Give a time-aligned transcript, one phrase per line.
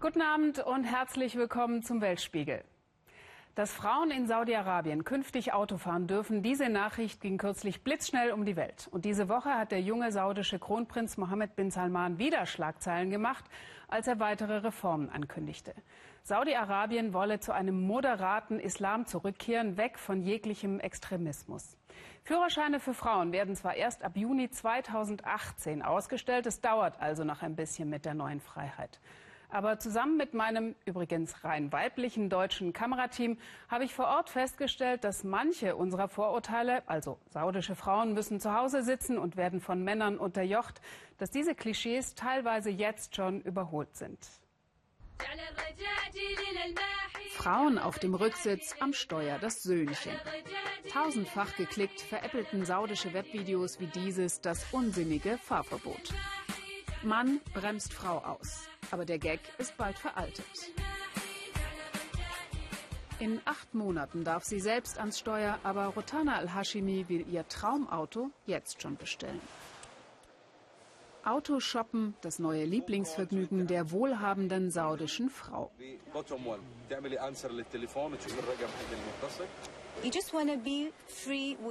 [0.00, 2.64] Guten Abend und herzlich willkommen zum Weltspiegel.
[3.54, 8.56] Dass Frauen in Saudi-Arabien künftig Auto fahren dürfen, diese Nachricht ging kürzlich blitzschnell um die
[8.56, 8.88] Welt.
[8.90, 13.44] Und diese Woche hat der junge saudische Kronprinz Mohammed bin Salman wieder Schlagzeilen gemacht,
[13.88, 15.74] als er weitere Reformen ankündigte.
[16.22, 21.76] Saudi-Arabien wolle zu einem moderaten Islam zurückkehren, weg von jeglichem Extremismus.
[22.24, 27.56] Führerscheine für Frauen werden zwar erst ab Juni 2018 ausgestellt, es dauert also noch ein
[27.56, 29.00] bisschen mit der neuen Freiheit.
[29.52, 33.36] Aber zusammen mit meinem übrigens rein weiblichen deutschen Kamerateam
[33.68, 38.84] habe ich vor Ort festgestellt, dass manche unserer Vorurteile, also saudische Frauen müssen zu Hause
[38.84, 40.80] sitzen und werden von Männern unterjocht,
[41.18, 44.18] dass diese Klischees teilweise jetzt schon überholt sind.
[47.32, 50.12] Frauen auf dem Rücksitz, am Steuer das Söhnchen.
[50.92, 56.12] Tausendfach geklickt veräppelten saudische Webvideos wie dieses das unsinnige Fahrverbot.
[57.02, 58.68] Mann bremst Frau aus.
[58.90, 60.44] Aber der Gag ist bald veraltet.
[63.20, 68.82] In acht Monaten darf sie selbst ans Steuer, aber Rotana Al-Hashimi will ihr Traumauto jetzt
[68.82, 69.40] schon bestellen.
[71.24, 75.70] Autoshoppen, das neue Lieblingsvergnügen der wohlhabenden saudischen Frau.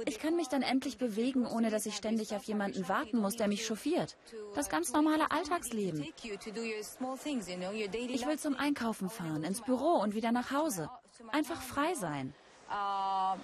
[0.06, 3.48] Ich kann mich dann endlich bewegen, ohne dass ich ständig auf jemanden warten muss, der
[3.48, 4.16] mich chauffiert.
[4.54, 6.06] Das ganz normale Alltagsleben.
[6.22, 10.90] Ich will zum Einkaufen fahren, ins Büro und wieder nach Hause.
[11.32, 12.32] Einfach frei sein.
[12.70, 13.36] Uh,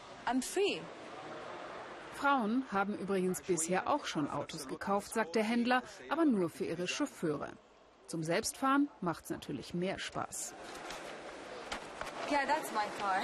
[2.17, 6.89] Frauen haben übrigens bisher auch schon Autos gekauft, sagt der Händler, aber nur für ihre
[6.89, 7.53] Chauffeure.
[8.06, 10.55] Zum Selbstfahren macht es natürlich mehr Spaß.
[12.31, 13.22] Yeah, that's my car.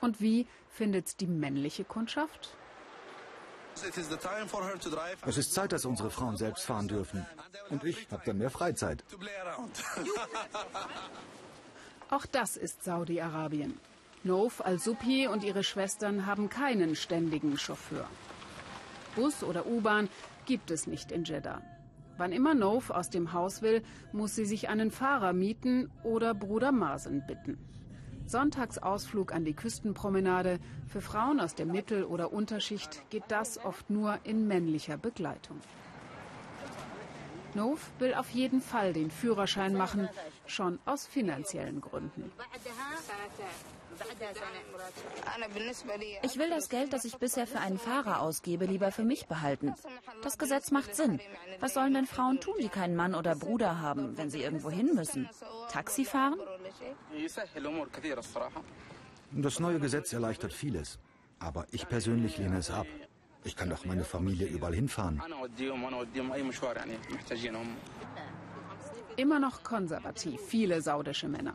[0.00, 2.56] Und wie findet die männliche Kundschaft?
[5.26, 7.26] Es ist Zeit, dass unsere Frauen selbst fahren dürfen.
[7.70, 9.02] Und ich habe dann mehr Freizeit.
[12.10, 13.80] Auch das ist Saudi-Arabien.
[14.26, 18.08] Nof al-Subhi und ihre Schwestern haben keinen ständigen Chauffeur.
[19.14, 20.08] Bus oder U-Bahn
[20.46, 21.60] gibt es nicht in Jeddah.
[22.16, 26.72] Wann immer Nof aus dem Haus will, muss sie sich einen Fahrer mieten oder Bruder
[26.72, 27.58] Marsen bitten.
[28.26, 30.58] Sonntagsausflug an die Küstenpromenade.
[30.88, 35.60] Für Frauen aus der Mittel- oder Unterschicht geht das oft nur in männlicher Begleitung.
[37.52, 40.08] Nov will auf jeden Fall den Führerschein machen,
[40.46, 42.32] schon aus finanziellen Gründen.
[46.22, 49.74] Ich will das Geld, das ich bisher für einen Fahrer ausgebe, lieber für mich behalten.
[50.22, 51.20] Das Gesetz macht Sinn.
[51.60, 54.94] Was sollen denn Frauen tun, die keinen Mann oder Bruder haben, wenn sie irgendwo hin
[54.94, 55.28] müssen?
[55.70, 56.38] Taxi fahren?
[59.32, 60.98] Das neue Gesetz erleichtert vieles.
[61.38, 62.86] Aber ich persönlich lehne es ab.
[63.44, 65.22] Ich kann doch meine Familie überall hinfahren.
[69.16, 71.54] Immer noch konservativ, viele saudische Männer.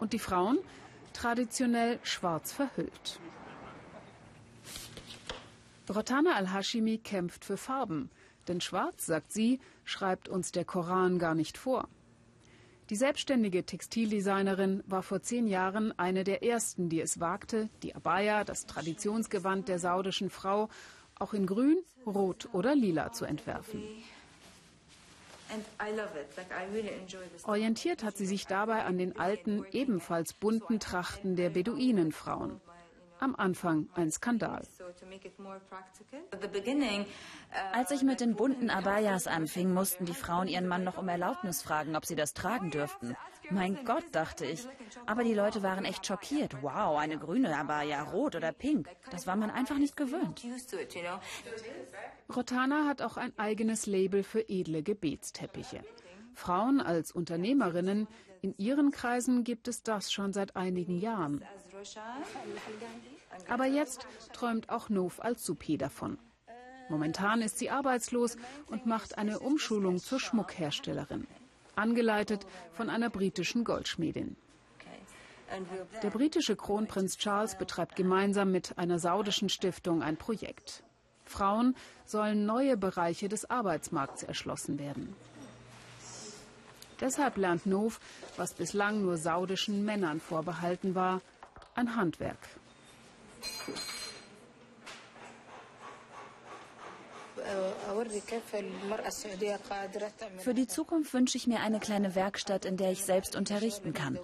[0.00, 0.58] Und die Frauen?
[1.20, 3.20] Traditionell schwarz verhüllt.
[5.94, 8.08] Rotana al-Hashimi kämpft für Farben.
[8.48, 11.88] Denn schwarz, sagt sie, schreibt uns der Koran gar nicht vor.
[12.88, 18.42] Die selbstständige Textildesignerin war vor zehn Jahren eine der ersten, die es wagte, die Abaya,
[18.42, 20.70] das Traditionsgewand der saudischen Frau,
[21.16, 23.82] auch in Grün, Rot oder Lila zu entwerfen.
[27.44, 32.60] Orientiert hat sie sich dabei an den alten, ebenfalls bunten Trachten der Beduinenfrauen
[33.20, 34.62] am Anfang ein Skandal.
[37.72, 41.62] Als ich mit den bunten Abayas anfing, mussten die Frauen ihren Mann noch um Erlaubnis
[41.62, 43.16] fragen, ob sie das tragen dürften.
[43.50, 44.66] Mein Gott, dachte ich.
[45.06, 46.62] Aber die Leute waren echt schockiert.
[46.62, 48.88] Wow, eine grüne Abaya, rot oder pink.
[49.10, 50.44] Das war man einfach nicht gewöhnt.
[52.34, 55.82] Rotana hat auch ein eigenes Label für edle Gebetsteppiche.
[56.34, 58.06] Frauen als Unternehmerinnen,
[58.42, 61.44] in ihren Kreisen gibt es das schon seit einigen Jahren.
[63.48, 66.18] Aber jetzt träumt auch Nov al-Supi davon.
[66.88, 68.36] Momentan ist sie arbeitslos
[68.66, 71.26] und macht eine Umschulung zur Schmuckherstellerin,
[71.76, 74.36] angeleitet von einer britischen Goldschmiedin.
[76.02, 80.84] Der britische Kronprinz Charles betreibt gemeinsam mit einer saudischen Stiftung ein Projekt.
[81.24, 85.14] Frauen sollen neue Bereiche des Arbeitsmarkts erschlossen werden.
[87.00, 87.98] Deshalb lernt Nov,
[88.36, 91.20] was bislang nur saudischen Männern vorbehalten war,
[91.74, 92.38] ein Handwerk.
[100.38, 104.18] Für die Zukunft wünsche ich mir eine kleine Werkstatt, in der ich selbst unterrichten kann,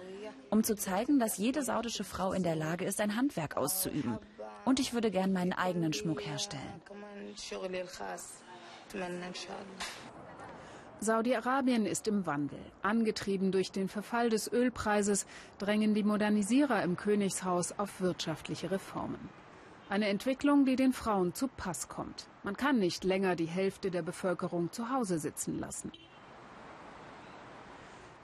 [0.49, 4.17] um zu zeigen, dass jede saudische Frau in der Lage ist, ein Handwerk auszuüben.
[4.65, 6.81] Und ich würde gern meinen eigenen Schmuck herstellen.
[10.99, 12.59] Saudi-Arabien ist im Wandel.
[12.81, 15.27] Angetrieben durch den Verfall des Ölpreises
[15.59, 19.29] drängen die Modernisierer im Königshaus auf wirtschaftliche Reformen.
[19.89, 22.27] Eine Entwicklung, die den Frauen zu Pass kommt.
[22.43, 25.91] Man kann nicht länger die Hälfte der Bevölkerung zu Hause sitzen lassen.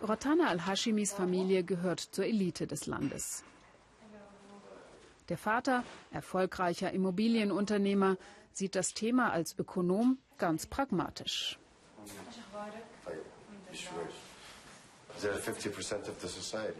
[0.02, 3.46] Rotana al-Hashimis Familie gehört zur Elite des Landes.
[5.30, 8.18] Der Vater, erfolgreicher Immobilienunternehmer,
[8.52, 11.58] sieht das Thema als Ökonom ganz pragmatisch.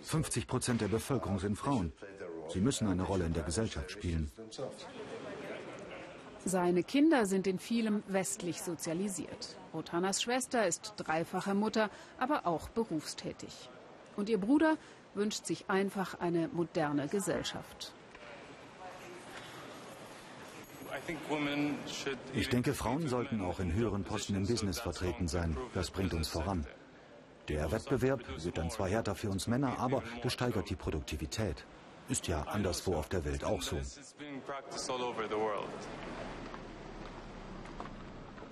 [0.04, 1.94] 50 Prozent der Bevölkerung sind Frauen.
[2.50, 4.32] Sie müssen eine Rolle in der Gesellschaft spielen.
[6.46, 9.58] Seine Kinder sind in vielem westlich sozialisiert.
[9.74, 13.70] Rotanas Schwester ist dreifache Mutter, aber auch berufstätig.
[14.18, 14.78] Und ihr Bruder
[15.14, 17.94] wünscht sich einfach eine moderne Gesellschaft.
[22.34, 25.58] Ich denke, Frauen sollten auch in höheren Posten im Business vertreten sein.
[25.74, 26.66] Das bringt uns voran.
[27.48, 31.66] Der Wettbewerb wird dann zwar härter für uns Männer, aber das steigert die Produktivität.
[32.10, 33.78] Ist ja anderswo auf der Welt auch so.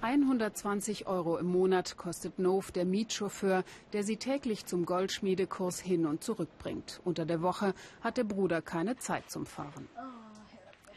[0.02, 3.64] 120 Euro im Monat kostet Nov der Mietchauffeur,
[3.94, 7.02] der sie täglich zum Goldschmiedekurs hin und zurück bringt.
[7.04, 9.88] Unter der Woche hat der Bruder keine Zeit zum Fahren.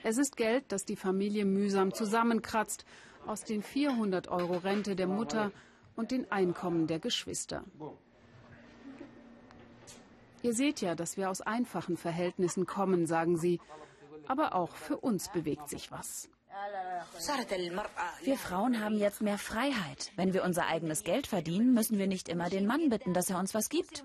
[0.03, 2.87] Es ist Geld, das die Familie mühsam zusammenkratzt
[3.27, 5.51] aus den 400 Euro Rente der Mutter
[5.97, 7.65] und den Einkommen der Geschwister.
[10.44, 13.61] Ihr seht ja, dass wir aus einfachen Verhältnissen kommen, sagen sie.
[14.29, 16.29] Aber auch für uns bewegt sich was.
[18.23, 20.12] Wir Frauen haben jetzt mehr Freiheit.
[20.17, 23.38] Wenn wir unser eigenes Geld verdienen, müssen wir nicht immer den Mann bitten, dass er
[23.38, 24.05] uns was gibt.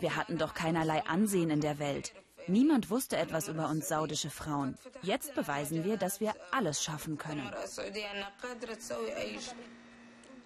[0.00, 2.12] Wir hatten doch keinerlei Ansehen in der Welt.
[2.48, 4.76] Niemand wusste etwas über uns saudische Frauen.
[5.02, 7.48] Jetzt beweisen wir, dass wir alles schaffen können.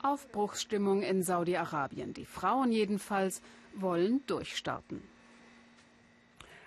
[0.03, 2.15] Aufbruchsstimmung in Saudi-Arabien.
[2.15, 3.43] Die Frauen jedenfalls
[3.75, 5.03] wollen durchstarten.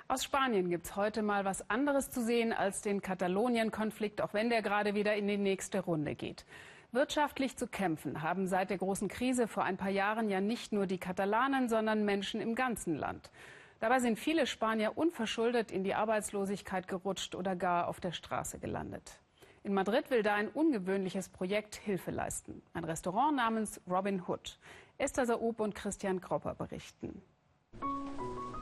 [0.08, 4.50] Aus Spanien gibt es heute mal was anderes zu sehen als den Katalonien-Konflikt, auch wenn
[4.50, 6.46] der gerade wieder in die nächste Runde geht.
[6.92, 10.86] Wirtschaftlich zu kämpfen haben seit der großen Krise vor ein paar Jahren ja nicht nur
[10.86, 13.32] die Katalanen, sondern Menschen im ganzen Land.
[13.80, 19.23] Dabei sind viele Spanier unverschuldet in die Arbeitslosigkeit gerutscht oder gar auf der Straße gelandet.
[19.66, 22.62] In Madrid will da ein ungewöhnliches Projekt Hilfe leisten.
[22.74, 24.60] Ein Restaurant namens Robin Hood.
[24.98, 27.22] Esther Saub und Christian Kropper berichten.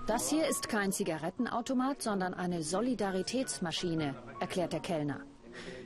[0.06, 5.22] Das hier ist kein Zigarettenautomat, sondern eine Solidaritätsmaschine, erklärt der Kellner.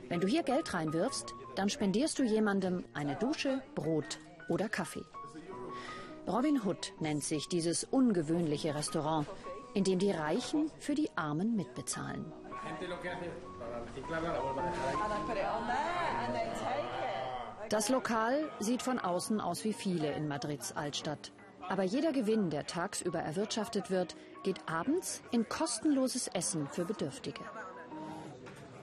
[0.08, 4.18] Wenn du hier Geld reinwirfst, dann spendierst du jemandem eine Dusche, Brot
[4.50, 5.04] oder Kaffee.
[6.28, 9.26] Robin Hood nennt sich dieses ungewöhnliche Restaurant,
[9.72, 12.32] in dem die Reichen für die Armen mitbezahlen.
[17.68, 21.32] Das Lokal sieht von außen aus wie viele in Madrids Altstadt.
[21.68, 24.14] Aber jeder Gewinn, der tagsüber erwirtschaftet wird,
[24.44, 27.40] geht abends in kostenloses Essen für Bedürftige.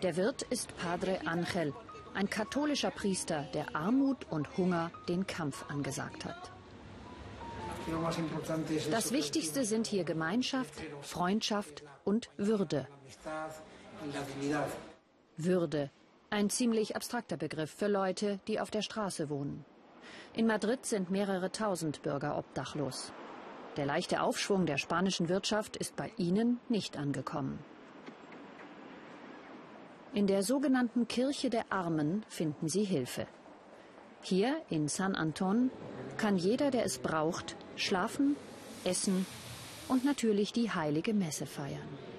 [0.02, 1.74] Der Wirt ist Padre Angel,
[2.14, 6.52] ein katholischer Priester, der Armut und Hunger den Kampf angesagt hat.
[8.92, 12.88] Das Wichtigste sind hier Gemeinschaft, Freundschaft und Würde.
[15.38, 15.90] Würde,
[16.30, 19.66] ein ziemlich abstrakter Begriff für Leute, die auf der Straße wohnen.
[20.34, 23.12] In Madrid sind mehrere tausend Bürger obdachlos.
[23.78, 27.60] Der leichte Aufschwung der spanischen Wirtschaft ist bei ihnen nicht angekommen.
[30.14, 33.26] In der sogenannten Kirche der Armen finden sie Hilfe.
[34.22, 35.72] Hier in San Anton
[36.18, 38.36] kann jeder, der es braucht, schlafen,
[38.84, 39.26] essen
[39.88, 42.13] und natürlich die heilige Messe feiern.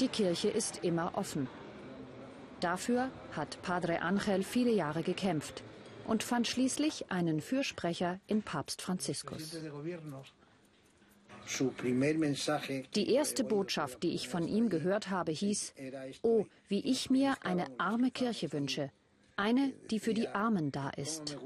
[0.00, 1.48] Die Kirche ist immer offen.
[2.60, 5.62] Dafür hat Padre Angel viele Jahre gekämpft
[6.06, 9.56] und fand schließlich einen Fürsprecher in Papst Franziskus.
[12.94, 15.74] Die erste Botschaft, die ich von ihm gehört habe, hieß,
[16.22, 18.90] oh, wie ich mir eine arme Kirche wünsche,
[19.36, 21.38] eine, die für die Armen da ist.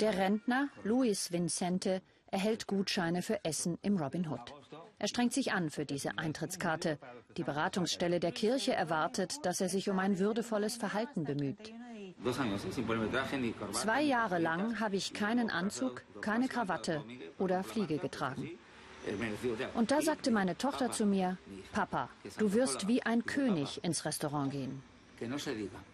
[0.00, 4.54] Der Rentner Luis Vincente erhält Gutscheine für Essen im Robin Hood.
[5.02, 6.96] Er strengt sich an für diese Eintrittskarte.
[7.36, 11.74] Die Beratungsstelle der Kirche erwartet, dass er sich um ein würdevolles Verhalten bemüht.
[13.72, 17.02] Zwei Jahre lang habe ich keinen Anzug, keine Krawatte
[17.40, 18.48] oder Fliege getragen.
[19.74, 21.36] Und da sagte meine Tochter zu mir,
[21.72, 24.84] Papa, du wirst wie ein König ins Restaurant gehen.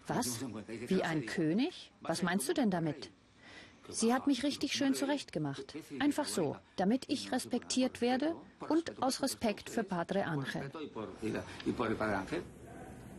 [0.05, 0.45] Was?
[0.85, 1.91] Wie ein König?
[2.01, 3.09] Was meinst du denn damit?
[3.89, 5.75] Sie hat mich richtig schön zurechtgemacht.
[5.99, 8.35] Einfach so, damit ich respektiert werde
[8.67, 10.71] und aus Respekt für Padre Angel.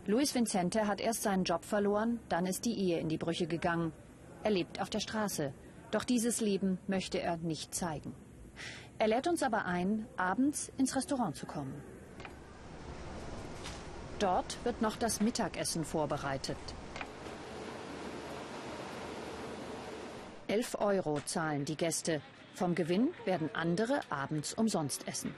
[0.07, 3.91] Luis Vicente hat erst seinen Job verloren, dann ist die Ehe in die Brüche gegangen.
[4.43, 5.53] Er lebt auf der Straße.
[5.91, 8.15] Doch dieses Leben möchte er nicht zeigen.
[8.97, 11.73] Er lädt uns aber ein, abends ins Restaurant zu kommen.
[14.19, 16.57] Dort wird noch das Mittagessen vorbereitet.
[20.51, 22.19] 11 Euro zahlen die Gäste.
[22.55, 25.33] Vom Gewinn werden andere abends umsonst essen.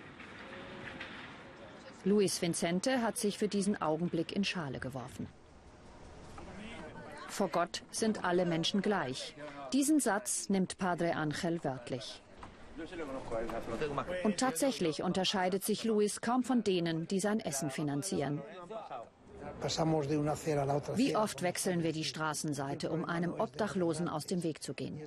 [2.03, 5.27] Luis Vicente hat sich für diesen Augenblick in Schale geworfen.
[7.27, 9.36] Vor Gott sind alle Menschen gleich.
[9.72, 12.24] Diesen Satz nimmt Padre Angel wörtlich.
[14.24, 18.41] Und tatsächlich unterscheidet sich Luis kaum von denen, die sein Essen finanzieren.
[20.95, 25.00] Wie oft wechseln wir die Straßenseite, um einem Obdachlosen aus dem Weg zu gehen?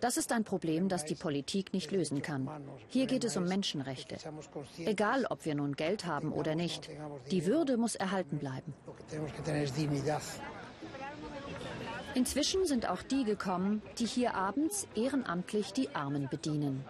[0.00, 2.48] Das ist ein Problem, das die Politik nicht lösen kann.
[2.88, 4.16] Hier geht es um Menschenrechte.
[4.78, 6.88] Egal, ob wir nun Geld haben oder nicht,
[7.30, 8.74] die Würde muss erhalten bleiben.
[12.14, 16.84] Inzwischen sind auch die gekommen, die hier abends ehrenamtlich die Armen bedienen.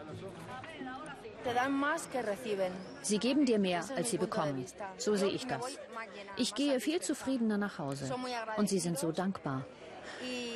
[3.02, 4.64] Sie geben dir mehr, als sie bekommen.
[4.98, 5.78] So sehe ich das.
[6.36, 8.12] Ich gehe viel zufriedener nach Hause.
[8.56, 9.64] Und sie sind so dankbar.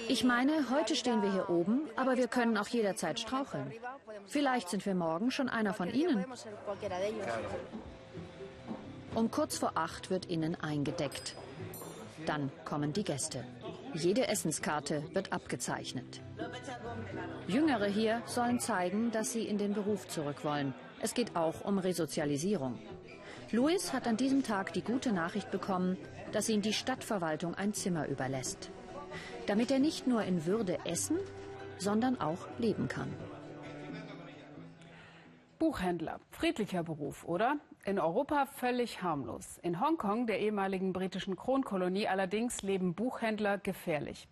[0.09, 3.73] Ich meine, heute stehen wir hier oben, aber wir können auch jederzeit straucheln.
[4.27, 6.25] Vielleicht sind wir morgen schon einer von ihnen.
[9.15, 11.37] Um kurz vor acht wird innen eingedeckt.
[12.27, 13.45] Dann kommen die Gäste.
[13.95, 16.21] Jede Essenskarte wird abgezeichnet.
[17.47, 20.75] Jüngere hier sollen zeigen, dass sie in den Beruf zurück wollen.
[21.01, 22.79] Es geht auch um Resozialisierung.
[23.53, 25.97] Luis hat an diesem Tag die gute Nachricht bekommen,
[26.33, 28.71] dass ihm die Stadtverwaltung ein Zimmer überlässt.
[29.47, 31.19] Damit er nicht nur in Würde essen,
[31.79, 33.13] sondern auch leben kann.
[35.59, 37.59] Buchhändler, friedlicher Beruf, oder?
[37.87, 39.59] In Europa völlig harmlos.
[39.59, 44.27] In Hongkong, der ehemaligen britischen Kronkolonie, allerdings leben Buchhändler gefährlich.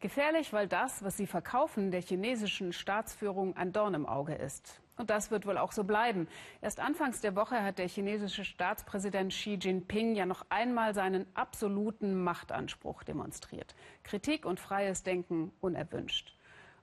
[0.00, 4.80] Gefährlich, weil das, was sie verkaufen, der chinesischen Staatsführung ein Dorn im Auge ist.
[4.96, 6.26] Und das wird wohl auch so bleiben.
[6.60, 12.24] Erst anfangs der Woche hat der chinesische Staatspräsident Xi Jinping ja noch einmal seinen absoluten
[12.24, 13.76] Machtanspruch demonstriert.
[14.02, 16.35] Kritik und freies Denken unerwünscht.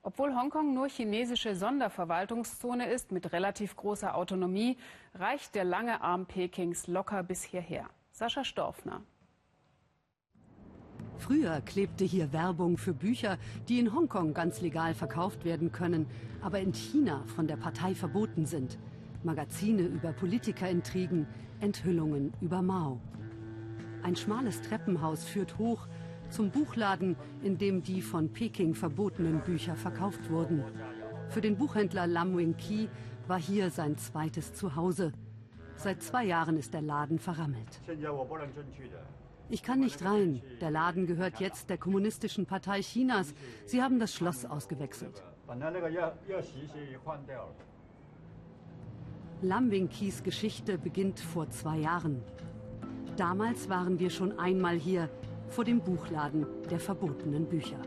[0.06, 4.78] Obwohl Hongkong nur chinesische Sonderverwaltungszone ist mit relativ großer Autonomie,
[5.16, 7.90] reicht der lange Arm Pekings locker bis hierher.
[8.12, 9.02] Sascha Storfner.
[11.18, 13.38] Früher klebte hier Werbung für Bücher,
[13.70, 16.06] die in Hongkong ganz legal verkauft werden können,
[16.42, 18.78] aber in China von der Partei verboten sind.
[19.24, 21.28] Magazine über Politikerintrigen,
[21.62, 23.00] Enthüllungen über Mao.
[24.02, 25.88] Ein schmales Treppenhaus führt hoch
[26.34, 30.64] zum Buchladen, in dem die von Peking verbotenen Bücher verkauft wurden.
[31.30, 32.90] Für den Buchhändler Lam Wing-Ki
[33.28, 35.14] war hier sein zweites Zuhause.
[35.76, 37.82] Seit zwei Jahren ist der Laden verrammelt.
[39.50, 40.42] Ich kann nicht rein.
[40.60, 43.34] Der Laden gehört jetzt der Kommunistischen Partei Chinas.
[43.66, 45.24] Sie haben das Schloss ausgewechselt.
[49.42, 52.24] Lam Wing-Kis Geschichte beginnt vor zwei Jahren.
[53.18, 55.10] Damals waren wir schon einmal hier,
[55.54, 57.78] vor dem Buchladen der verbotenen Bücher.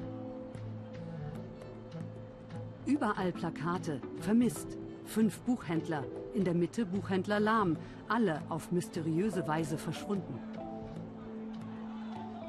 [2.84, 10.38] Überall Plakate, vermisst, fünf Buchhändler, in der Mitte Buchhändler Lahm, alle auf mysteriöse Weise verschwunden.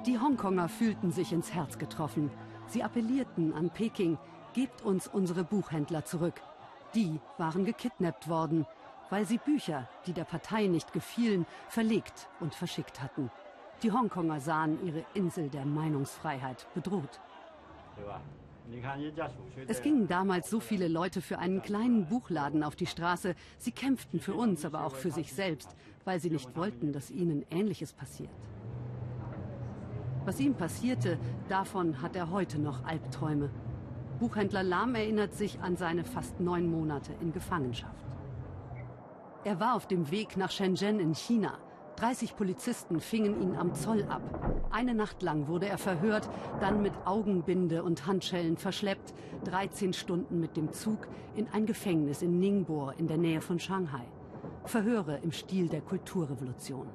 [0.06, 2.30] Die Hongkonger fühlten sich ins Herz getroffen.
[2.68, 4.20] Sie appellierten an Peking,
[4.54, 6.44] gebt uns unsere Buchhändler zurück.
[6.94, 8.68] Die waren gekidnappt worden,
[9.10, 13.32] weil sie Bücher, die der Partei nicht gefielen, verlegt und verschickt hatten.
[13.84, 17.20] Die Hongkonger sahen ihre Insel der Meinungsfreiheit bedroht.
[19.68, 23.36] Es gingen damals so viele Leute für einen kleinen Buchladen auf die Straße.
[23.60, 27.46] Sie kämpften für uns, aber auch für sich selbst, weil sie nicht wollten, dass ihnen
[27.50, 28.32] Ähnliches passiert.
[30.26, 31.18] Was ihm passierte,
[31.48, 33.50] davon hat er heute noch Albträume.
[34.20, 38.06] Buchhändler Lam erinnert sich an seine fast neun Monate in Gefangenschaft.
[39.44, 41.58] Er war auf dem Weg nach Shenzhen in China.
[41.98, 44.22] 30 Polizisten fingen ihn am Zoll ab.
[44.70, 50.56] Eine Nacht lang wurde er verhört, dann mit Augenbinde und Handschellen verschleppt, 13 Stunden mit
[50.58, 54.06] dem Zug in ein Gefängnis in Ningbo in der Nähe von Shanghai.
[54.66, 56.88] Verhöre im Stil der Kulturrevolution.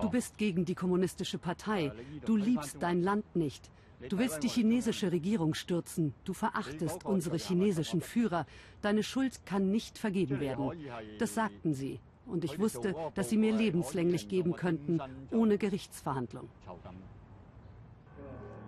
[0.00, 1.92] Du bist gegen die kommunistische Partei.
[2.24, 3.70] Du liebst dein Land nicht.
[4.08, 6.14] Du willst die chinesische Regierung stürzen.
[6.24, 8.46] Du verachtest unsere chinesischen Führer.
[8.80, 10.70] Deine Schuld kann nicht vergeben werden.
[11.18, 12.00] Das sagten sie.
[12.26, 16.48] Und ich wusste, dass sie mir lebenslänglich geben könnten, ohne Gerichtsverhandlung.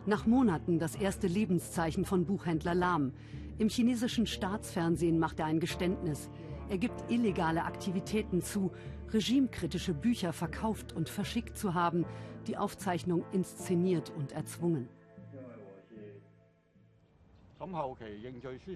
[0.06, 3.12] Nach Monaten das erste Lebenszeichen von Buchhändler Lam.
[3.58, 6.28] Im chinesischen Staatsfernsehen macht er ein Geständnis.
[6.68, 8.72] Er gibt illegale Aktivitäten zu,
[9.12, 12.04] regimekritische Bücher verkauft und verschickt zu haben,
[12.46, 14.88] die Aufzeichnung inszeniert und erzwungen.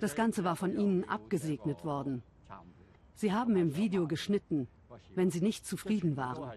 [0.00, 2.23] Das Ganze war von ihnen abgesegnet worden.
[3.14, 4.68] Sie haben im Video geschnitten,
[5.14, 6.52] wenn sie nicht zufrieden waren.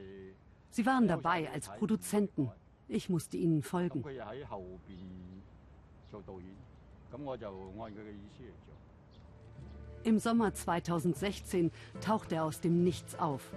[0.69, 2.51] Sie waren dabei als Produzenten.
[2.87, 4.03] Ich musste ihnen folgen.
[10.03, 11.71] Im Sommer 2016
[12.01, 13.51] taucht er aus dem Nichts auf.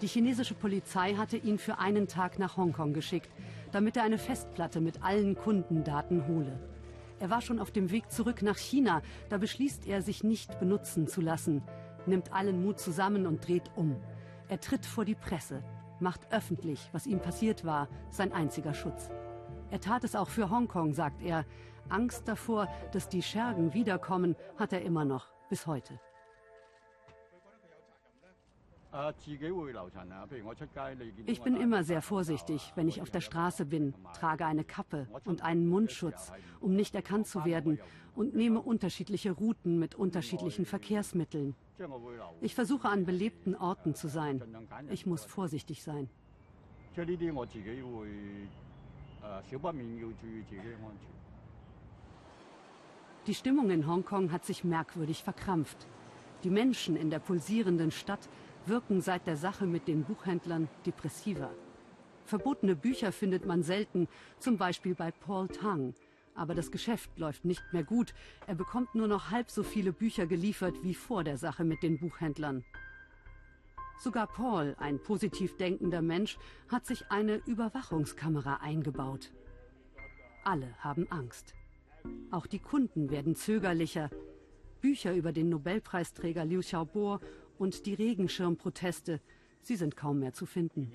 [0.00, 3.30] Die chinesische Polizei hatte ihn für einen Tag nach Hongkong geschickt,
[3.72, 6.58] damit er eine Festplatte mit allen Kundendaten hole.
[7.22, 11.06] Er war schon auf dem Weg zurück nach China, da beschließt er, sich nicht benutzen
[11.06, 11.62] zu lassen,
[12.04, 13.94] nimmt allen Mut zusammen und dreht um.
[14.48, 15.62] Er tritt vor die Presse,
[16.00, 19.08] macht öffentlich, was ihm passiert war, sein einziger Schutz.
[19.70, 21.46] Er tat es auch für Hongkong, sagt er.
[21.88, 26.00] Angst davor, dass die Schergen wiederkommen, hat er immer noch bis heute.
[31.26, 35.42] Ich bin immer sehr vorsichtig, wenn ich auf der Straße bin, trage eine Kappe und
[35.42, 36.30] einen Mundschutz,
[36.60, 37.80] um nicht erkannt zu werden
[38.14, 41.54] und nehme unterschiedliche Routen mit unterschiedlichen Verkehrsmitteln.
[42.42, 44.42] Ich versuche an belebten Orten zu sein.
[44.90, 46.10] Ich muss vorsichtig sein.
[53.26, 55.86] Die Stimmung in Hongkong hat sich merkwürdig verkrampft.
[56.44, 58.28] Die Menschen in der pulsierenden Stadt
[58.68, 61.50] wirken seit der Sache mit den Buchhändlern depressiver.
[62.24, 65.94] Verbotene Bücher findet man selten, zum Beispiel bei Paul Tang.
[66.34, 68.14] Aber das Geschäft läuft nicht mehr gut.
[68.46, 71.98] Er bekommt nur noch halb so viele Bücher geliefert wie vor der Sache mit den
[71.98, 72.64] Buchhändlern.
[73.98, 76.38] Sogar Paul, ein positiv denkender Mensch,
[76.68, 79.30] hat sich eine Überwachungskamera eingebaut.
[80.44, 81.54] Alle haben Angst.
[82.30, 84.10] Auch die Kunden werden zögerlicher.
[84.80, 87.20] Bücher über den Nobelpreisträger Liu Xiaobo
[87.62, 89.20] und die Regenschirmproteste,
[89.60, 90.92] sie sind kaum mehr zu finden.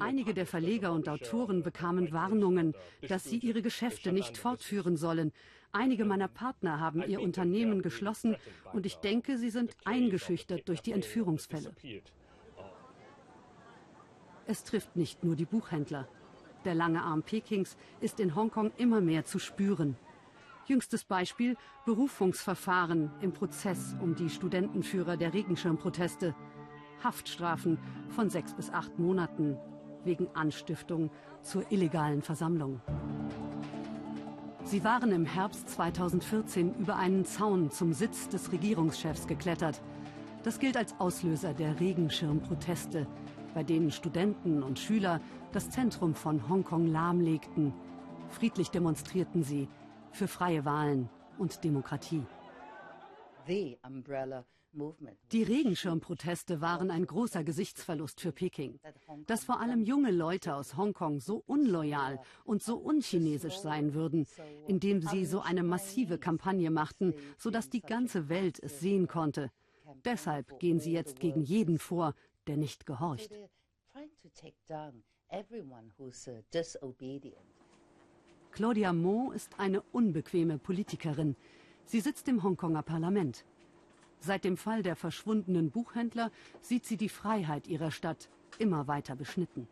[0.00, 2.74] Einige der Verleger und Autoren bekamen Warnungen,
[3.08, 5.32] dass sie ihre Geschäfte nicht fortführen sollen.
[5.72, 8.36] Einige meiner Partner haben ihr Unternehmen geschlossen
[8.74, 11.72] und ich denke, sie sind eingeschüchtert durch die Entführungsfälle.
[14.46, 16.06] Es trifft nicht nur die Buchhändler.
[16.66, 19.96] Der lange Arm Pekings ist in Hongkong immer mehr zu spüren.
[20.66, 26.34] Jüngstes Beispiel Berufungsverfahren im Prozess um die Studentenführer der Regenschirmproteste.
[27.02, 27.78] Haftstrafen
[28.10, 29.56] von sechs bis acht Monaten
[30.04, 31.10] wegen Anstiftung
[31.42, 32.80] zur illegalen Versammlung.
[34.64, 39.82] Sie waren im Herbst 2014 über einen Zaun zum Sitz des Regierungschefs geklettert.
[40.44, 43.08] Das gilt als Auslöser der Regenschirmproteste,
[43.54, 45.20] bei denen Studenten und Schüler
[45.52, 47.72] das Zentrum von Hongkong lahmlegten.
[48.30, 49.68] Friedlich demonstrierten sie
[50.12, 52.24] für freie Wahlen und Demokratie.
[55.32, 58.80] Die Regenschirmproteste waren ein großer Gesichtsverlust für Peking.
[59.26, 64.26] Dass vor allem junge Leute aus Hongkong so unloyal und so unchinesisch sein würden,
[64.66, 69.50] indem sie so eine massive Kampagne machten, sodass die ganze Welt es sehen konnte.
[70.04, 72.14] Deshalb gehen sie jetzt gegen jeden vor,
[72.46, 73.30] der nicht gehorcht.
[78.52, 81.36] Claudia Mo ist eine unbequeme Politikerin.
[81.86, 83.46] Sie sitzt im Hongkonger Parlament.
[84.20, 89.66] Seit dem Fall der verschwundenen Buchhändler sieht sie die Freiheit ihrer Stadt immer weiter beschnitten.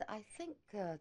[0.00, 0.96] Uh,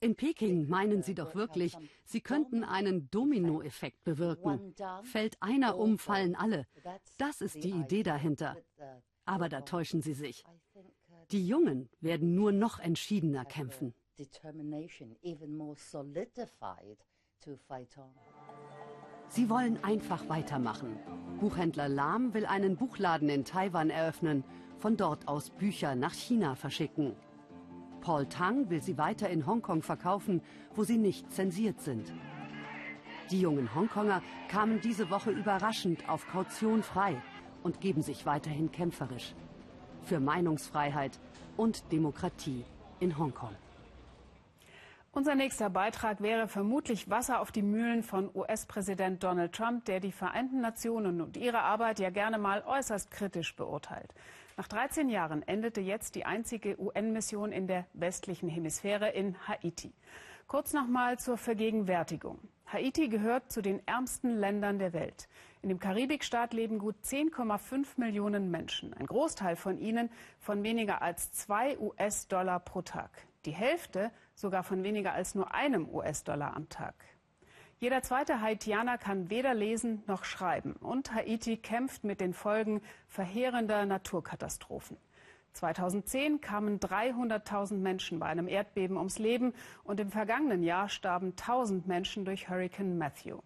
[0.00, 4.74] In Peking meinen sie doch wirklich, sie könnten einen Dominoeffekt bewirken.
[5.02, 6.66] Fällt einer um, fallen alle.
[7.18, 8.56] Das ist die Idee dahinter.
[9.26, 10.44] Aber da täuschen sie sich.
[10.74, 10.80] Uh,
[11.30, 16.98] die Jungen werden nur noch entschiedener kämpfen determination even more solidified
[17.40, 18.10] to fight on.
[19.28, 20.96] Sie wollen einfach weitermachen.
[21.40, 24.44] Buchhändler Lam will einen Buchladen in Taiwan eröffnen,
[24.78, 27.16] von dort aus Bücher nach China verschicken.
[28.00, 30.42] Paul Tang will sie weiter in Hongkong verkaufen,
[30.74, 32.12] wo sie nicht zensiert sind.
[33.30, 37.20] Die jungen Hongkonger kamen diese Woche überraschend auf Kaution frei
[37.62, 39.34] und geben sich weiterhin kämpferisch.
[40.02, 41.18] Für Meinungsfreiheit
[41.56, 42.64] und Demokratie
[43.00, 43.56] in Hongkong.
[45.16, 50.10] Unser nächster Beitrag wäre vermutlich Wasser auf die Mühlen von US-Präsident Donald Trump, der die
[50.10, 54.12] Vereinten Nationen und ihre Arbeit ja gerne mal äußerst kritisch beurteilt.
[54.56, 59.92] Nach 13 Jahren endete jetzt die einzige UN-Mission in der westlichen Hemisphäre in Haiti.
[60.48, 62.40] Kurz nochmal zur Vergegenwärtigung.
[62.66, 65.28] Haiti gehört zu den ärmsten Ländern der Welt.
[65.62, 68.92] In dem Karibikstaat leben gut 10,5 Millionen Menschen.
[68.94, 73.28] Ein Großteil von ihnen von weniger als zwei US-Dollar pro Tag.
[73.46, 76.94] Die Hälfte sogar von weniger als nur einem US-Dollar am Tag.
[77.78, 80.72] Jeder zweite Haitianer kann weder lesen noch schreiben.
[80.74, 84.96] Und Haiti kämpft mit den Folgen verheerender Naturkatastrophen.
[85.52, 89.52] 2010 kamen 300.000 Menschen bei einem Erdbeben ums Leben
[89.84, 93.38] und im vergangenen Jahr starben 1000 Menschen durch Hurricane Matthew.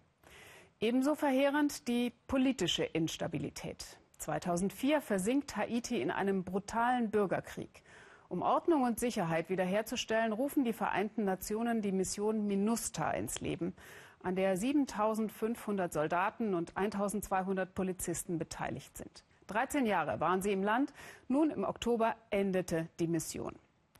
[0.79, 3.99] Ebenso verheerend die politische Instabilität.
[4.17, 7.83] 2004 versinkt Haiti in einem brutalen Bürgerkrieg.
[8.29, 13.73] Um Ordnung und Sicherheit wiederherzustellen, rufen die Vereinten Nationen die Mission MINUSTA ins Leben,
[14.21, 19.23] an der 7500 Soldaten und 1200 Polizisten beteiligt sind.
[19.47, 20.93] 13 Jahre waren sie im Land.
[21.27, 23.55] Nun im Oktober endete die Mission.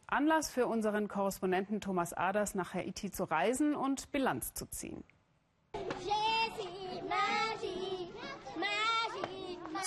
[0.06, 5.04] Anlass für unseren Korrespondenten Thomas Aders nach Haiti zu reisen und Bilanz zu ziehen.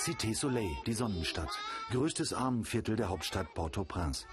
[0.03, 1.47] Cité Soleil, die Sonnenstadt.
[1.91, 4.25] Größtes Armenviertel der Hauptstadt Port-au-Prince.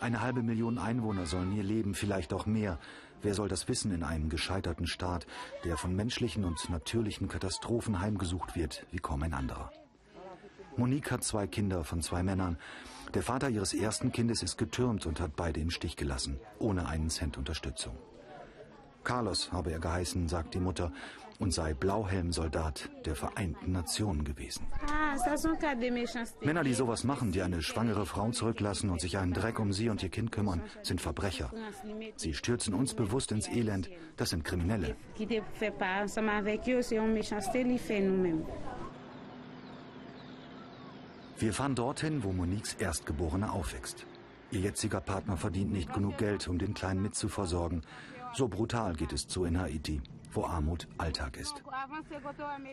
[0.00, 2.80] Eine halbe Million Einwohner sollen hier leben, vielleicht auch mehr.
[3.22, 5.28] Wer soll das wissen in einem gescheiterten Staat,
[5.62, 9.70] der von menschlichen und natürlichen Katastrophen heimgesucht wird, wie kaum ein anderer?
[10.76, 12.58] Monique hat zwei Kinder von zwei Männern.
[13.14, 17.10] Der Vater ihres ersten Kindes ist getürmt und hat beide im Stich gelassen, ohne einen
[17.10, 17.96] Cent Unterstützung.
[19.04, 20.92] Carlos habe er geheißen, sagt die Mutter,
[21.38, 24.66] und sei Blauhelmsoldat der Vereinten Nationen gewesen.
[26.40, 29.88] Männer, die sowas machen, die eine schwangere Frau zurücklassen und sich einen Dreck um sie
[29.88, 31.50] und ihr Kind kümmern, sind Verbrecher.
[32.16, 33.90] Sie stürzen uns bewusst ins Elend.
[34.16, 34.96] Das sind Kriminelle.
[41.38, 44.06] Wir fahren dorthin, wo Moniques Erstgeborene aufwächst.
[44.52, 47.82] Ihr jetziger Partner verdient nicht genug Geld, um den Kleinen mitzuversorgen.
[48.34, 50.00] So brutal geht es zu in Haiti,
[50.32, 51.62] wo Armut Alltag ist.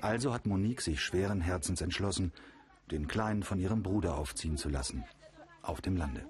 [0.02, 2.32] Also hat Monique sich schweren Herzens entschlossen,
[2.92, 5.04] den Kleinen von ihrem Bruder aufziehen zu lassen.
[5.62, 6.26] Auf dem Lande.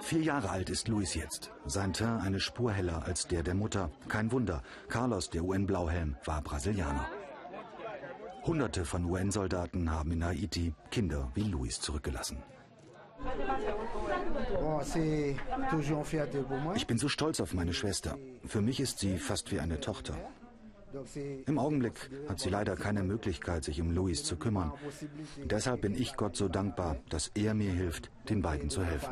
[0.00, 1.50] Vier Jahre alt ist Luis jetzt.
[1.66, 3.90] Sein Teint eine Spur heller als der der Mutter.
[4.08, 7.06] Kein Wunder, Carlos, der UN-Blauhelm, war Brasilianer.
[8.46, 12.42] Hunderte von UN-Soldaten haben in Haiti Kinder wie Luis zurückgelassen.
[16.74, 18.16] Ich bin so stolz auf meine Schwester.
[18.46, 20.14] Für mich ist sie fast wie eine Tochter.
[21.46, 24.72] Im Augenblick hat sie leider keine Möglichkeit, sich um Luis zu kümmern.
[25.44, 29.10] Deshalb bin ich Gott so dankbar, dass er mir hilft, den beiden zu helfen.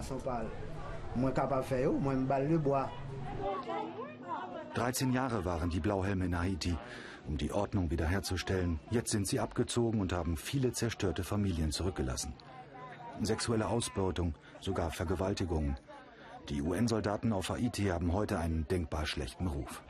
[4.74, 6.76] 13 Jahre waren die Blauhelme in Haiti,
[7.26, 8.78] um die Ordnung wiederherzustellen.
[8.90, 12.34] Jetzt sind sie abgezogen und haben viele zerstörte Familien zurückgelassen.
[13.22, 15.76] Sexuelle Ausbeutung, sogar Vergewaltigungen.
[16.48, 19.82] Die UN-Soldaten auf Haiti haben heute einen denkbar schlechten Ruf.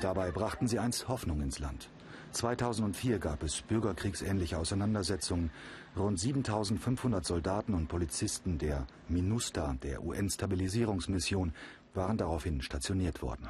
[0.00, 1.88] Dabei brachten sie einst Hoffnung ins Land.
[2.32, 5.50] 2004 gab es bürgerkriegsähnliche Auseinandersetzungen.
[5.96, 11.54] Rund 7500 Soldaten und Polizisten der MINUSTA, der UN-Stabilisierungsmission,
[11.94, 13.48] waren daraufhin stationiert worden.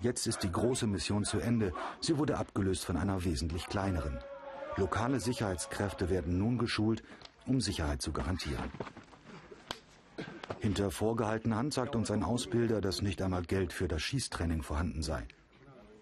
[0.00, 1.72] Jetzt ist die große Mission zu Ende.
[2.00, 4.18] Sie wurde abgelöst von einer wesentlich kleineren.
[4.76, 7.02] Lokale Sicherheitskräfte werden nun geschult,
[7.46, 8.70] um Sicherheit zu garantieren.
[10.60, 15.02] Hinter vorgehaltener Hand sagt uns ein Ausbilder, dass nicht einmal Geld für das Schießtraining vorhanden
[15.02, 15.26] sei.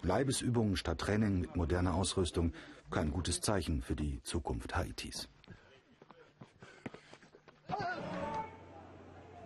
[0.03, 2.53] Leibesübungen statt Training mit moderner Ausrüstung
[2.91, 5.29] kein gutes Zeichen für die Zukunft Haitis.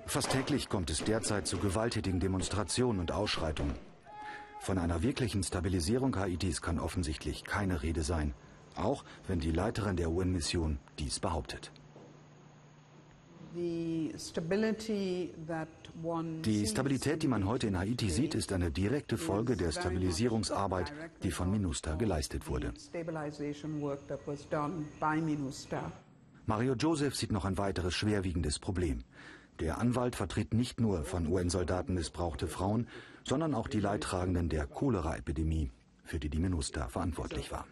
[0.07, 3.75] Fast täglich kommt es derzeit zu gewalttätigen Demonstrationen und Ausschreitungen.
[4.61, 8.35] Von einer wirklichen Stabilisierung Haitis kann offensichtlich keine Rede sein,
[8.75, 11.73] auch wenn die Leiterin der UN-Mission dies behauptet.
[16.45, 20.93] Die Stabilität, die man heute in Haiti sieht, ist eine direkte Folge der Stabilisierungsarbeit,
[21.23, 22.75] die von MINUSTA geleistet wurde.
[26.45, 29.05] Mario Joseph sieht noch ein weiteres schwerwiegendes Problem.
[29.61, 32.87] Der Anwalt vertritt nicht nur von UN-Soldaten missbrauchte Frauen,
[33.25, 35.71] sondern auch die Leidtragenden der Cholera-Epidemie,
[36.05, 37.67] für die die MINUSTA verantwortlich war.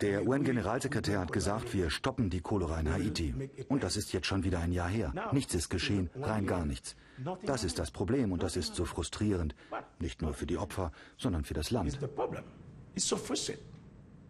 [0.00, 3.34] Der UN-Generalsekretär hat gesagt, wir stoppen die Cholera in Haiti.
[3.68, 5.12] Und das ist jetzt schon wieder ein Jahr her.
[5.32, 6.96] Nichts ist geschehen, rein gar nichts.
[7.44, 9.54] Das ist das Problem und das ist so frustrierend.
[9.98, 11.98] Nicht nur für die Opfer, sondern für das Land.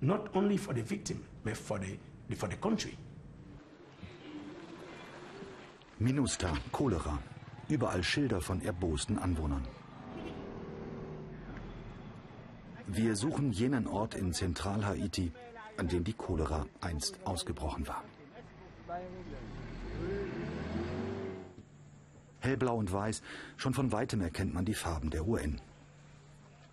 [0.02, 2.96] Not only for the victim, but for the, for the country.
[5.98, 7.18] Minusta, Cholera.
[7.68, 9.68] Überall Schilder von erbosten Anwohnern.
[12.86, 15.30] Wir suchen jenen Ort in Zentral-Haiti,
[15.80, 18.04] an dem die Cholera einst ausgebrochen war.
[22.40, 23.22] Hellblau und weiß,
[23.56, 25.60] schon von weitem erkennt man die Farben der UN.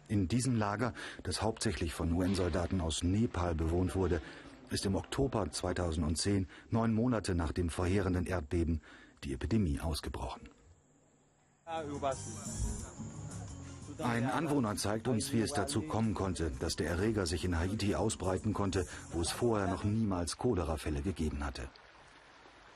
[0.10, 0.93] In diesem Lager,
[1.24, 4.22] das hauptsächlich von UN-Soldaten aus Nepal bewohnt wurde,
[4.70, 8.82] ist im Oktober 2010, neun Monate nach dem verheerenden Erdbeben,
[9.24, 10.50] die Epidemie ausgebrochen.
[14.00, 17.96] Ein Anwohner zeigt uns, wie es dazu kommen konnte, dass der Erreger sich in Haiti
[17.96, 21.68] ausbreiten konnte, wo es vorher noch niemals Cholerafälle gegeben hatte.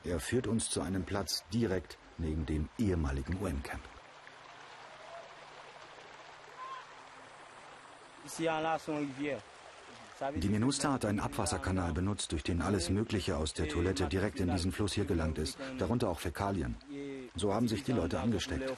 [0.04, 3.82] Er führt uns zu einem Platz direkt neben dem ehemaligen UN-Camp.
[10.36, 14.50] Die Minusta hat einen Abwasserkanal benutzt, durch den alles Mögliche aus der Toilette direkt in
[14.50, 16.76] diesen Fluss hier gelangt ist, darunter auch Fäkalien.
[17.34, 18.72] So haben sich die Leute angesteckt.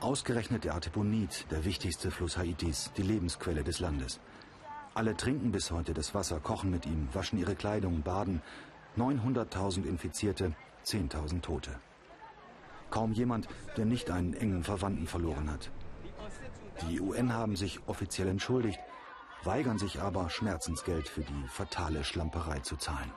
[0.00, 4.20] Ausgerechnet der Artibonit, der wichtigste Fluss Haitis, die Lebensquelle des Landes.
[4.94, 8.42] Alle trinken bis heute das Wasser, kochen mit ihm, waschen ihre Kleidung, baden.
[8.98, 10.54] 900.000 Infizierte,
[10.84, 11.70] 10.000 Tote.
[12.90, 15.70] Kaum jemand, der nicht einen engen Verwandten verloren hat.
[16.82, 18.80] Die UN haben sich offiziell entschuldigt,
[19.44, 23.10] weigern sich aber, Schmerzensgeld für die fatale Schlamperei zu zahlen.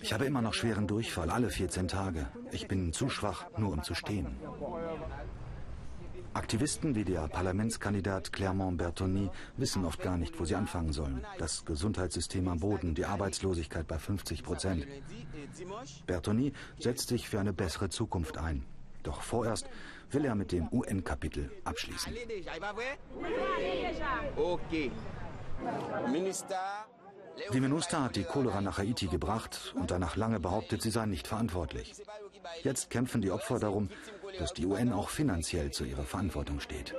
[0.00, 2.28] Ich habe immer noch schweren Durchfall, alle 14 Tage.
[2.52, 4.36] Ich bin zu schwach, nur um zu stehen.
[6.34, 11.24] Aktivisten wie der Parlamentskandidat Clermont Bertoni wissen oft gar nicht, wo sie anfangen sollen.
[11.38, 14.86] Das Gesundheitssystem am Boden, die Arbeitslosigkeit bei 50 Prozent.
[16.06, 18.64] Bertoni setzt sich für eine bessere Zukunft ein.
[19.04, 19.68] Doch vorerst
[20.10, 22.12] will er mit dem UN-Kapitel abschließen.
[27.52, 31.26] Die MINUSTA hat die Cholera nach Haiti gebracht und danach lange behauptet, sie sei nicht
[31.26, 31.94] verantwortlich.
[32.62, 33.90] Jetzt kämpfen die Opfer darum,
[34.38, 36.94] dass die UN auch finanziell zu ihrer Verantwortung steht.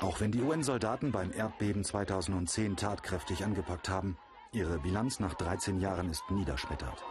[0.00, 4.16] Auch wenn die UN-Soldaten beim Erdbeben 2010 tatkräftig angepackt haben,
[4.52, 7.04] ihre Bilanz nach 13 Jahren ist niederschmetternd.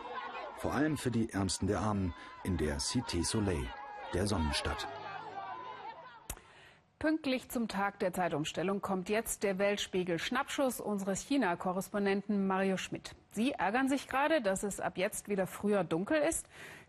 [0.58, 3.68] Vor allem für die Ärmsten der Armen in der Cité Soleil,
[4.14, 4.88] der Sonnenstadt.
[7.00, 13.14] Pünktlich zum Tag der Zeitumstellung kommt jetzt der Weltspiegel-Schnappschuss unseres China-Korrespondenten Mario Schmidt.
[13.34, 16.48] Sie ärgern sich gerade, dass es ab jetzt wieder früher dunkel ist.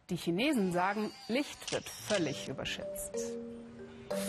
[0.09, 3.15] Die Chinesen sagen, Licht wird völlig überschätzt.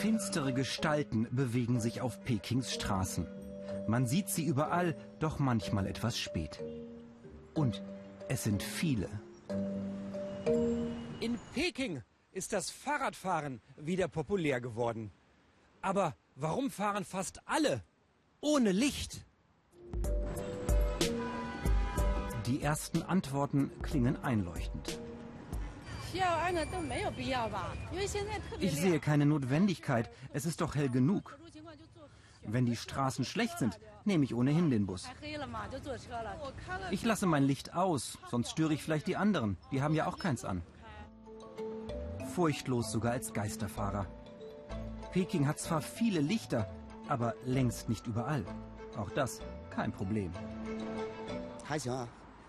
[0.02, 3.26] Finstere Gestalten bewegen sich auf Pekings Straßen.
[3.88, 6.62] Man sieht sie überall, doch manchmal etwas spät.
[7.54, 7.82] Und
[8.28, 9.08] es sind viele.
[11.22, 12.02] In Peking
[12.34, 15.14] ist das Fahrradfahren wieder populär geworden.
[15.82, 17.84] Aber warum fahren fast alle
[18.42, 19.26] ohne Licht?
[22.46, 25.00] Die ersten Antworten klingen einleuchtend.
[28.60, 30.10] Ich sehe keine Notwendigkeit.
[30.34, 31.38] Es ist doch hell genug.
[32.42, 35.08] Wenn die Straßen schlecht sind, nehme ich ohnehin den Bus.
[36.90, 39.58] Ich lasse mein Licht aus, sonst störe ich vielleicht die anderen.
[39.72, 40.64] Die haben ja auch keins an.
[42.34, 44.08] Furchtlos sogar als Geisterfahrer.
[45.12, 46.70] Peking hat zwar viele Lichter,
[47.08, 48.46] aber längst nicht überall.
[48.96, 49.42] Auch das
[49.72, 50.32] kein Problem.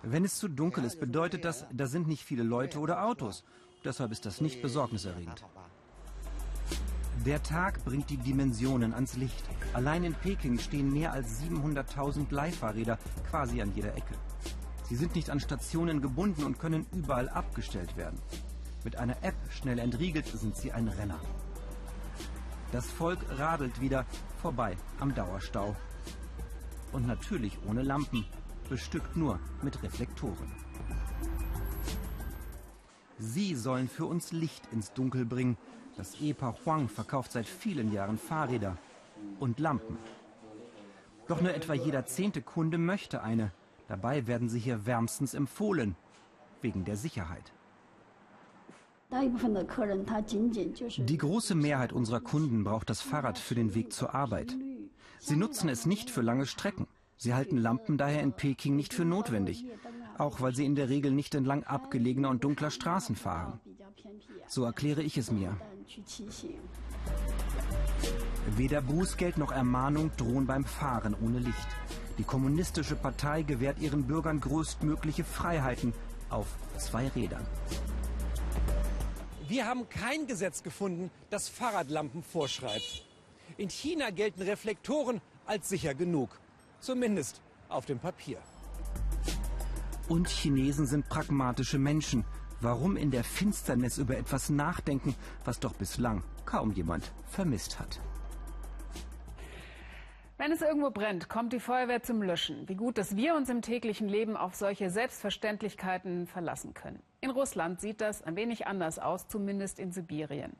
[0.02, 3.44] Wenn es zu dunkel ist, bedeutet das, da sind nicht viele Leute oder Autos.
[3.84, 5.44] Deshalb ist das nicht besorgniserregend.
[7.26, 9.44] Der Tag bringt die Dimensionen ans Licht.
[9.74, 14.14] Allein in Peking stehen mehr als 700.000 Leihfahrräder quasi an jeder Ecke.
[14.84, 18.18] Sie sind nicht an Stationen gebunden und können überall abgestellt werden.
[18.84, 21.20] Mit einer App schnell entriegelt sind sie ein Renner.
[22.72, 24.06] Das Volk radelt wieder
[24.40, 25.74] vorbei am Dauerstau.
[26.92, 28.24] Und natürlich ohne Lampen,
[28.68, 30.52] bestückt nur mit Reflektoren.
[33.18, 35.56] Sie sollen für uns Licht ins Dunkel bringen.
[35.96, 38.78] Das Ehepaar Huang verkauft seit vielen Jahren Fahrräder
[39.40, 39.98] und Lampen.
[41.26, 43.52] Doch nur etwa jeder zehnte Kunde möchte eine.
[43.88, 45.96] Dabei werden sie hier wärmstens empfohlen,
[46.62, 47.52] wegen der Sicherheit.
[50.98, 54.56] Die große Mehrheit unserer Kunden braucht das Fahrrad für den Weg zur Arbeit.
[55.18, 56.86] Sie nutzen es nicht für lange Strecken.
[57.16, 59.66] Sie halten Lampen daher in Peking nicht für notwendig,
[60.16, 63.60] auch weil sie in der Regel nicht entlang abgelegener und dunkler Straßen fahren.
[64.46, 65.56] So erkläre ich es mir.
[68.56, 71.68] Weder Bußgeld noch Ermahnung drohen beim Fahren ohne Licht.
[72.16, 75.92] Die kommunistische Partei gewährt ihren Bürgern größtmögliche Freiheiten
[76.30, 76.46] auf
[76.78, 77.44] zwei Rädern.
[79.50, 83.04] Wir haben kein Gesetz gefunden, das Fahrradlampen vorschreibt.
[83.56, 86.30] In China gelten Reflektoren als sicher genug.
[86.78, 88.38] Zumindest auf dem Papier.
[90.08, 92.24] Und Chinesen sind pragmatische Menschen.
[92.60, 97.98] Warum in der Finsternis über etwas nachdenken, was doch bislang kaum jemand vermisst hat?
[100.40, 102.66] Wenn es irgendwo brennt, kommt die Feuerwehr zum Löschen.
[102.66, 107.02] Wie gut, dass wir uns im täglichen Leben auf solche Selbstverständlichkeiten verlassen können.
[107.20, 110.56] In Russland sieht das ein wenig anders aus, zumindest in Sibirien.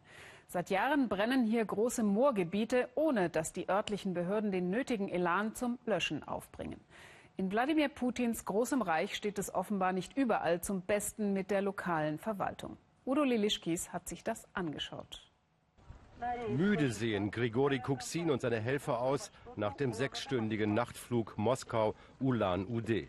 [0.48, 5.78] Seit Jahren brennen hier große Moorgebiete, ohne dass die örtlichen Behörden den nötigen Elan zum
[5.86, 6.78] Löschen aufbringen.
[7.38, 12.18] In Wladimir Putins großem Reich steht es offenbar nicht überall zum Besten mit der lokalen
[12.18, 12.76] Verwaltung.
[13.06, 15.29] Udo Lilischkis hat sich das angeschaut.
[16.48, 23.08] Müde sehen Grigori Kuksin und seine Helfer aus nach dem sechsstündigen Nachtflug Moskau-Ulan-Ude.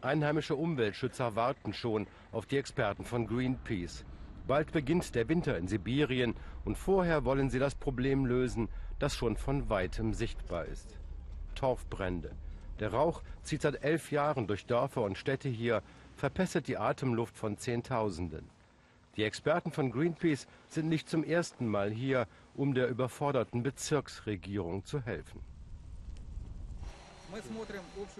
[0.00, 4.04] Einheimische Umweltschützer warten schon auf die Experten von Greenpeace.
[4.46, 9.36] Bald beginnt der Winter in Sibirien und vorher wollen sie das Problem lösen, das schon
[9.36, 10.98] von weitem sichtbar ist.
[11.54, 12.32] Torfbrände.
[12.80, 15.82] Der Rauch zieht seit elf Jahren durch Dörfer und Städte hier,
[16.14, 18.48] verpestet die Atemluft von Zehntausenden.
[19.18, 25.00] Die Experten von Greenpeace sind nicht zum ersten Mal hier, um der überforderten Bezirksregierung zu
[25.00, 25.40] helfen.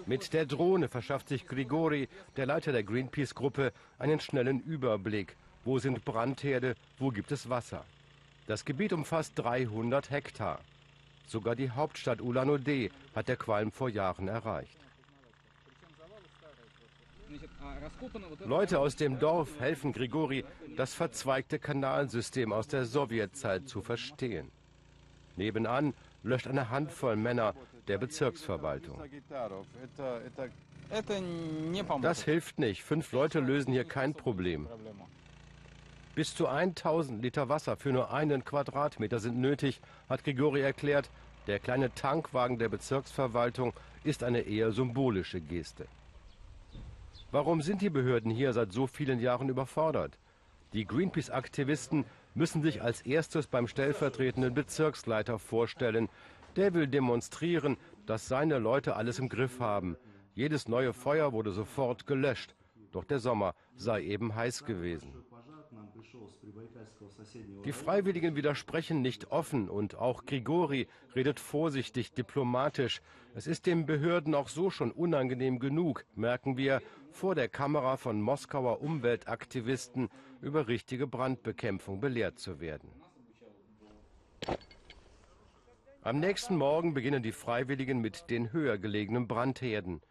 [0.05, 5.37] Mit der Drohne verschafft sich Grigori, der Leiter der Greenpeace-Gruppe, einen schnellen Überblick.
[5.63, 7.85] Wo sind Brandherde, wo gibt es Wasser?
[8.47, 10.59] Das Gebiet umfasst 300 Hektar.
[11.27, 14.77] Sogar die Hauptstadt Ulan-Ude hat der Qualm vor Jahren erreicht.
[18.45, 20.45] Leute aus dem Dorf helfen Grigori,
[20.77, 24.51] das verzweigte Kanalsystem aus der Sowjetzeit zu verstehen.
[25.35, 27.55] Nebenan löscht eine Handvoll Männer
[27.87, 29.01] der Bezirksverwaltung.
[32.01, 32.83] Das hilft nicht.
[32.83, 34.67] Fünf Leute lösen hier kein Problem.
[36.15, 39.79] Bis zu 1000 Liter Wasser für nur einen Quadratmeter sind nötig,
[40.09, 41.09] hat Grigori erklärt.
[41.47, 45.87] Der kleine Tankwagen der Bezirksverwaltung ist eine eher symbolische Geste.
[47.31, 50.17] Warum sind die Behörden hier seit so vielen Jahren überfordert?
[50.73, 56.09] Die Greenpeace-Aktivisten müssen sich als erstes beim stellvertretenden Bezirksleiter vorstellen.
[56.55, 59.95] Der will demonstrieren, dass seine Leute alles im Griff haben.
[60.33, 62.55] Jedes neue Feuer wurde sofort gelöscht.
[62.91, 65.13] Doch der Sommer sei eben heiß gewesen.
[67.65, 73.01] Die Freiwilligen widersprechen nicht offen und auch Grigori redet vorsichtig diplomatisch.
[73.35, 78.21] Es ist den Behörden auch so schon unangenehm genug, merken wir, vor der Kamera von
[78.21, 80.09] Moskauer Umweltaktivisten
[80.41, 82.89] über richtige Brandbekämpfung belehrt zu werden.
[86.01, 90.01] Am nächsten Morgen beginnen die Freiwilligen mit den höher gelegenen Brandherden.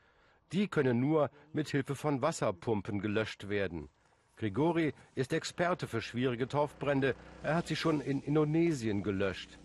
[0.53, 3.89] Die können nur mit Hilfe von Wasserpumpen gelöscht werden.
[4.37, 7.15] Grigori ist Experte für schwierige Torfbrände.
[7.43, 9.59] Er hat sie schon in Indonesien gelöscht.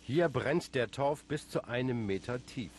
[0.00, 2.72] Hier brennt der Torf bis zu einem Meter tief.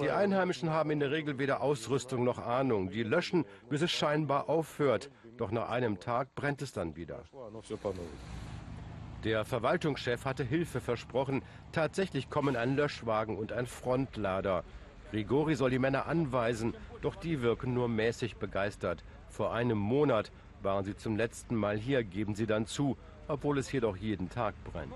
[0.00, 2.90] Die Einheimischen haben in der Regel weder Ausrüstung noch Ahnung.
[2.90, 5.10] Die löschen, bis es scheinbar aufhört.
[5.38, 7.22] Doch nach einem Tag brennt es dann wieder.
[9.24, 11.42] Der Verwaltungschef hatte Hilfe versprochen.
[11.72, 14.64] Tatsächlich kommen ein Löschwagen und ein Frontlader.
[15.10, 19.02] Grigori soll die Männer anweisen, doch die wirken nur mäßig begeistert.
[19.28, 20.30] Vor einem Monat
[20.62, 24.28] waren sie zum letzten Mal hier, geben sie dann zu, obwohl es hier doch jeden
[24.28, 24.94] Tag brennt.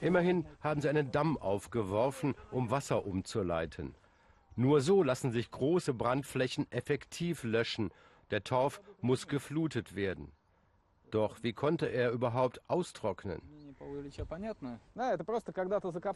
[0.00, 3.94] Immerhin haben sie einen Damm aufgeworfen, um Wasser umzuleiten.
[4.56, 7.90] Nur so lassen sich große Brandflächen effektiv löschen.
[8.30, 10.32] Der Torf muss geflutet werden.
[11.10, 13.40] Doch wie konnte er überhaupt austrocknen?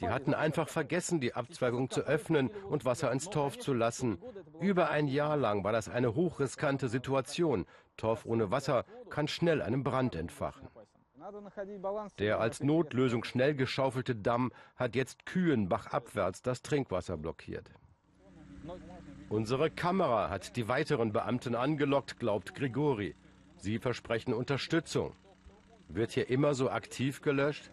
[0.01, 4.19] Die hatten einfach vergessen, die Abzweigung zu öffnen und Wasser ins Torf zu lassen.
[4.61, 7.67] Über ein Jahr lang war das eine hochriskante Situation.
[7.97, 10.69] Torf ohne Wasser kann schnell einen Brand entfachen.
[12.19, 17.71] Der als Notlösung schnell geschaufelte Damm hat jetzt Kühen bachabwärts das Trinkwasser blockiert.
[19.29, 23.15] Unsere Kamera hat die weiteren Beamten angelockt, glaubt Grigori.
[23.59, 25.13] Sie versprechen Unterstützung.
[25.89, 27.71] Wird hier immer so aktiv gelöscht?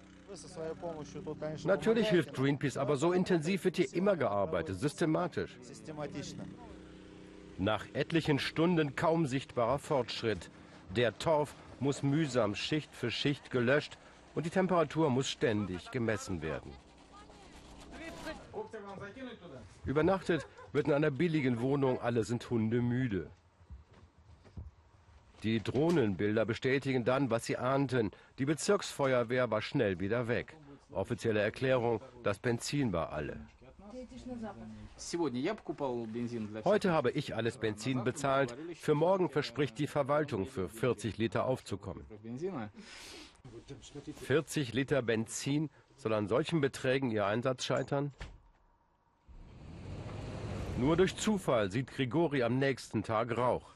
[1.63, 5.58] Natürlich hilft Greenpeace, aber so intensiv wird hier immer gearbeitet, systematisch.
[7.58, 10.50] Nach etlichen Stunden kaum sichtbarer Fortschritt.
[10.96, 13.98] Der Torf muss mühsam Schicht für Schicht gelöscht
[14.34, 16.71] und die Temperatur muss ständig gemessen werden.
[19.86, 23.30] Übernachtet wird in einer billigen Wohnung, alle sind hundemüde.
[25.43, 28.12] Die Drohnenbilder bestätigen dann, was sie ahnten.
[28.40, 30.56] Die Bezirksfeuerwehr war schnell wieder weg.
[30.92, 33.38] Offizielle Erklärung, das Benzin war alle.
[36.63, 38.56] Heute habe ich alles Benzin bezahlt.
[38.75, 42.06] Für morgen verspricht die Verwaltung, für 40 Liter aufzukommen.
[44.23, 48.12] 40 Liter Benzin soll an solchen Beträgen ihr Einsatz scheitern?
[50.77, 53.75] Nur durch Zufall sieht Grigori am nächsten Tag Rauch.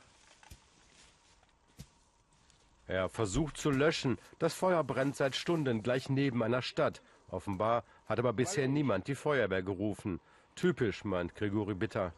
[2.87, 4.17] Er versucht zu löschen.
[4.39, 7.01] Das Feuer brennt seit Stunden gleich neben einer Stadt.
[7.31, 10.19] Offenbar hat aber bisher niemand die Feuerwehr gerufen.
[10.55, 12.11] Typisch, meint Grigori Bitter.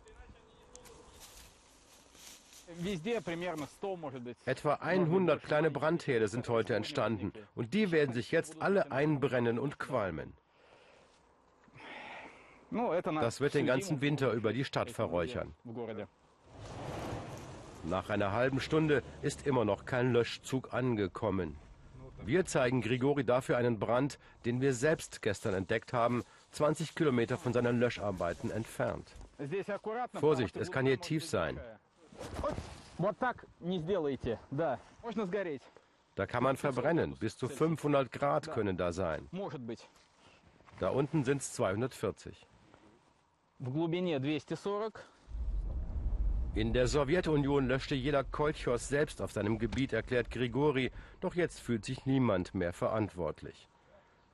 [4.46, 9.78] Etwa 100 kleine Brandherde sind heute entstanden und die werden sich jetzt alle einbrennen und
[9.78, 10.34] qualmen.
[12.72, 15.54] Das wird den ganzen Winter über die Stadt verräuchern.
[17.84, 21.58] Nach einer halben Stunde ist immer noch kein Löschzug angekommen.
[22.26, 27.54] Wir zeigen Grigori dafür einen Brand, den wir selbst gestern entdeckt haben, 20 Kilometer von
[27.54, 29.16] seinen Löscharbeiten entfernt.
[30.14, 31.60] Vorsicht, es kann hier tief sein.
[36.16, 37.16] Da kann man verbrennen.
[37.16, 39.28] Bis zu 500 Grad können da sein.
[40.80, 42.46] Da unten sind es 240.
[46.54, 50.92] In der Sowjetunion löschte jeder Kolchos selbst auf seinem Gebiet, erklärt Grigori.
[51.22, 53.70] Doch jetzt fühlt sich niemand mehr verantwortlich.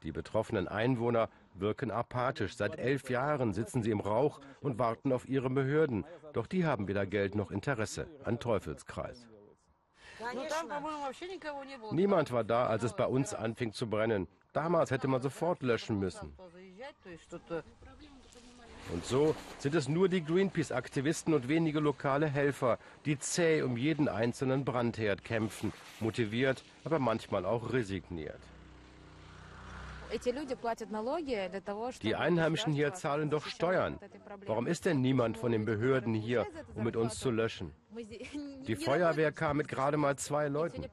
[0.02, 2.56] Die betroffenen Einwohner wirken apathisch.
[2.56, 6.06] Seit elf Jahren sitzen sie im Rauch und warten auf ihre Behörden.
[6.34, 9.28] Doch die haben weder Geld noch Interesse an Teufelskreis.
[11.92, 14.28] Niemand war da, als es bei uns anfing zu brennen.
[14.54, 16.34] Damals hätte man sofort löschen müssen.
[18.94, 24.08] Und so sind es nur die Greenpeace-Aktivisten und wenige lokale Helfer, die zäh um jeden
[24.08, 28.40] einzelnen Brandherd kämpfen, motiviert, aber manchmal auch resigniert.
[32.02, 34.00] Die Einheimischen hier zahlen doch Steuern.
[34.46, 37.74] Warum ist denn niemand von den Behörden hier, um mit uns zu löschen?
[38.68, 40.86] Die Feuerwehr kam mit gerade mal zwei Leuten.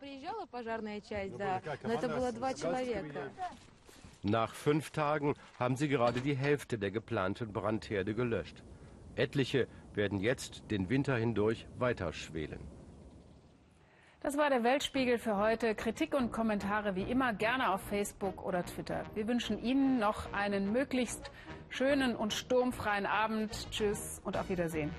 [4.27, 8.63] Nach fünf Tagen haben sie gerade die Hälfte der geplanten Brandherde gelöscht.
[9.17, 12.61] Etliche werden jetzt den Winter hindurch weiter schwelen.
[14.23, 15.75] Das war der Weltspiegel für heute.
[15.75, 19.05] Kritik und Kommentare wie immer gerne auf Facebook oder Twitter.
[19.13, 21.31] Wir wünschen Ihnen noch einen möglichst
[21.69, 23.71] schönen und sturmfreien Abend.
[23.71, 24.91] Tschüss und auf Wiedersehen.